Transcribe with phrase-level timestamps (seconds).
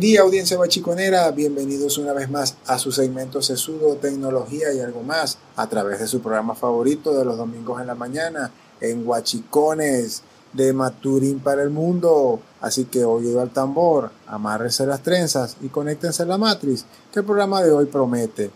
[0.00, 5.36] Día audiencia bachiconera, bienvenidos una vez más a su segmento Sesudo, Tecnología y algo más
[5.56, 8.50] a través de su programa favorito de los domingos en la mañana
[8.80, 10.22] en Huachicones
[10.54, 12.40] de Maturín para el mundo.
[12.62, 17.26] Así que oído al tambor, amárrese las trenzas y conéctense a la matriz que el
[17.26, 18.50] programa de hoy promete.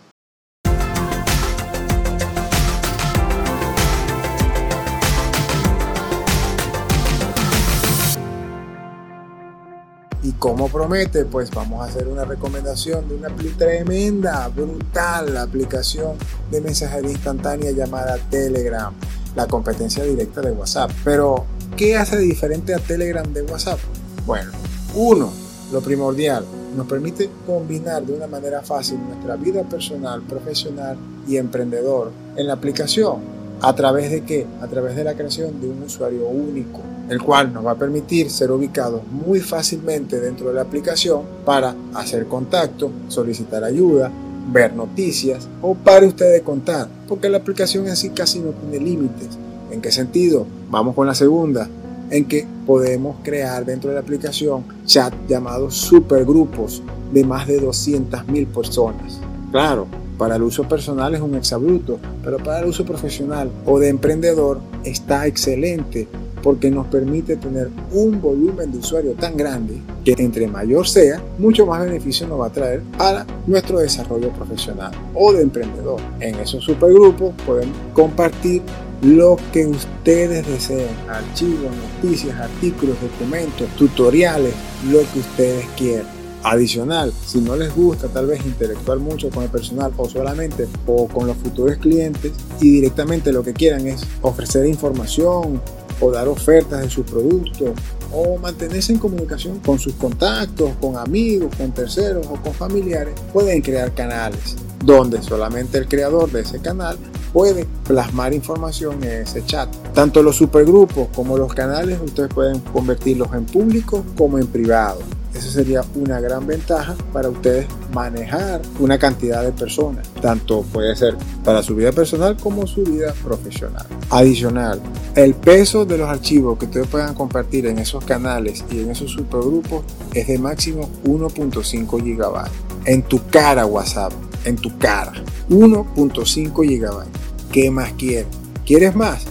[10.39, 16.17] Como promete, pues vamos a hacer una recomendación de una tremenda, brutal aplicación
[16.51, 18.93] de mensajería instantánea llamada Telegram,
[19.35, 20.91] la competencia directa de WhatsApp.
[21.03, 21.45] Pero,
[21.75, 23.79] ¿qué hace diferente a Telegram de WhatsApp?
[24.25, 24.51] Bueno,
[24.95, 25.31] uno,
[25.71, 26.45] lo primordial,
[26.75, 32.53] nos permite combinar de una manera fácil nuestra vida personal, profesional y emprendedor en la
[32.53, 33.34] aplicación.
[33.61, 34.45] ¿A través de qué?
[34.61, 38.29] A través de la creación de un usuario único el cual nos va a permitir
[38.29, 44.11] ser ubicados muy fácilmente dentro de la aplicación para hacer contacto, solicitar ayuda,
[44.51, 49.29] ver noticias o para ustedes contar, porque la aplicación en sí casi no tiene límites.
[49.71, 50.45] ¿En qué sentido?
[50.69, 51.67] Vamos con la segunda,
[52.09, 56.81] en que podemos crear dentro de la aplicación chat llamados supergrupos
[57.13, 59.19] de más de 200.000 personas.
[59.51, 63.89] Claro, para el uso personal es un exabruto, pero para el uso profesional o de
[63.89, 66.07] emprendedor está excelente
[66.45, 71.65] porque nos permite tener un volumen de usuario tan grande que entre mayor sea, mucho
[71.65, 75.99] más beneficio nos va a traer para nuestro desarrollo profesional o de emprendedor.
[76.19, 78.61] En esos supergrupos podemos compartir
[79.01, 81.71] lo que ustedes deseen, archivos,
[82.03, 84.53] noticias, artículos, documentos, tutoriales,
[84.89, 86.14] lo que ustedes quieran.
[86.47, 91.07] Adicional, si no les gusta tal vez interactuar mucho con el personal o solamente o
[91.07, 95.59] con los futuros clientes y directamente lo que quieran es ofrecer información
[95.99, 97.71] o dar ofertas de sus productos
[98.13, 103.63] o mantenerse en comunicación con sus contactos, con amigos, con terceros o con familiares, pueden
[103.63, 106.95] crear canales donde solamente el creador de ese canal
[107.35, 109.69] puede plasmar información en ese chat.
[109.93, 115.03] Tanto los supergrupos como los canales ustedes pueden convertirlos en públicos como en privados.
[115.33, 121.17] Esa sería una gran ventaja para ustedes manejar una cantidad de personas, tanto puede ser
[121.43, 123.85] para su vida personal como su vida profesional.
[124.11, 124.79] Adicional,
[125.15, 129.11] el peso de los archivos que ustedes puedan compartir en esos canales y en esos
[129.11, 132.49] supergrupos es de máximo 1.5 GB.
[132.85, 134.13] En tu cara WhatsApp,
[134.45, 135.11] en tu cara.
[135.49, 137.24] 1.5 GB.
[137.55, 138.27] ¿Qué más quieres?
[138.65, 139.23] ¿Quieres más?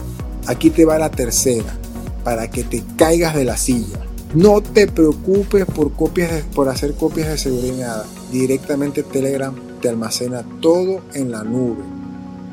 [0.47, 1.77] Aquí te va la tercera,
[2.23, 3.99] para que te caigas de la silla
[4.33, 8.03] no te preocupes por, copias por hacer copias de seguridad.
[8.31, 11.83] Directamente Telegram te almacena todo en la nube.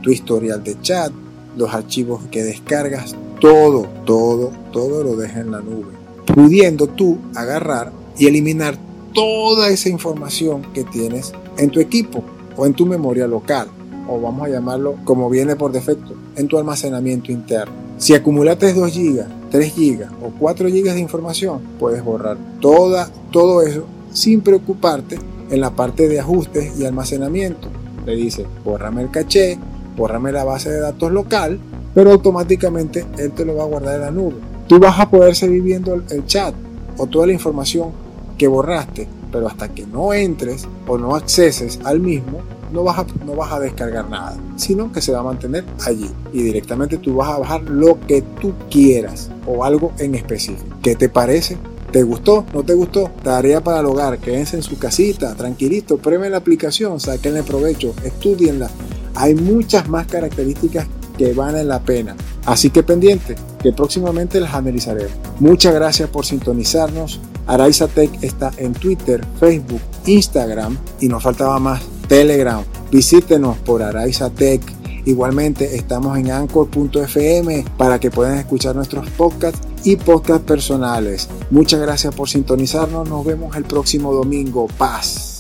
[0.02, 1.10] Tu historial de chat,
[1.56, 5.92] los archivos que descargas, todo, todo, todo lo deja en la nube.
[6.26, 8.78] Pudiendo tú agarrar y eliminar
[9.12, 12.22] toda esa información que tienes en tu equipo
[12.56, 13.68] o en tu memoria local,
[14.08, 17.74] o vamos a llamarlo como viene por defecto, en tu almacenamiento interno.
[17.98, 23.62] Si acumulaste 2 GB, 3 GB o 4 GB de información, puedes borrar toda, todo
[23.62, 25.18] eso sin preocuparte
[25.50, 27.68] en la parte de ajustes y almacenamiento.
[28.06, 29.58] Le dice, bórrame el caché,
[29.96, 31.58] bórrame la base de datos local,
[31.94, 34.36] pero automáticamente él te lo va a guardar en la nube.
[34.66, 36.54] Tú vas a poder seguir viendo el chat
[36.96, 37.90] o toda la información
[38.38, 42.40] que borraste, pero hasta que no entres o no acceses al mismo,
[42.72, 46.10] no vas, a, no vas a descargar nada, sino que se va a mantener allí
[46.32, 50.76] y directamente tú vas a bajar lo que tú quieras o algo en específico.
[50.82, 51.58] ¿Qué te parece?
[51.92, 52.46] ¿Te gustó?
[52.54, 53.10] ¿No te gustó?
[53.22, 58.70] Tarea para el hogar, quédense en su casita, tranquilito, prueben la aplicación, saquenle provecho, estudienla.
[59.14, 60.86] Hay muchas más características
[61.18, 62.16] que valen la pena.
[62.46, 65.12] Así que pendiente, que próximamente las analizaremos.
[65.38, 67.20] Muchas gracias por sintonizarnos.
[67.46, 71.82] Araiza Tech está en Twitter, Facebook, Instagram y nos faltaba más
[72.12, 72.62] Telegram.
[72.90, 74.60] Visítenos por Araiza Tech.
[75.06, 81.30] Igualmente estamos en anchor.fm para que puedan escuchar nuestros podcasts y podcasts personales.
[81.50, 83.08] Muchas gracias por sintonizarnos.
[83.08, 84.66] Nos vemos el próximo domingo.
[84.76, 85.31] Paz.